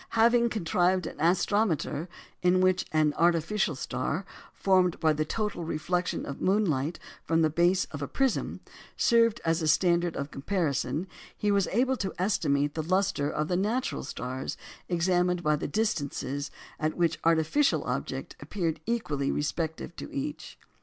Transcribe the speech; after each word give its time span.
Having 0.17 0.49
contrived 0.49 1.05
an 1.05 1.19
"astrometer" 1.19 2.07
in 2.41 2.59
which 2.59 2.87
an 2.91 3.13
"artificial 3.19 3.75
star," 3.75 4.25
formed 4.51 4.99
by 4.99 5.13
the 5.13 5.25
total 5.25 5.63
reflection 5.63 6.25
of 6.25 6.41
moonlight 6.41 6.97
from 7.23 7.43
the 7.43 7.51
base 7.51 7.85
of 7.91 8.01
a 8.01 8.07
prism, 8.07 8.61
served 8.97 9.39
as 9.45 9.61
a 9.61 9.67
standard 9.67 10.15
of 10.15 10.31
comparison, 10.31 11.05
he 11.37 11.51
was 11.51 11.67
able 11.67 11.97
to 11.97 12.11
estimate 12.17 12.73
the 12.73 12.81
lustre 12.81 13.29
of 13.29 13.47
the 13.47 13.55
natural 13.55 14.03
stars 14.03 14.57
examined 14.89 15.43
by 15.43 15.55
the 15.55 15.67
distances 15.67 16.49
at 16.79 16.95
which 16.97 17.21
the 17.21 17.27
artificial 17.27 17.83
object 17.83 18.35
appeared 18.39 18.79
equal 18.87 19.19
respectively 19.19 19.93
to 20.07 20.11
each. 20.11 20.57